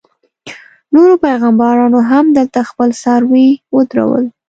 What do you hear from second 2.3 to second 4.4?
دلته خپل څاروي ودرول.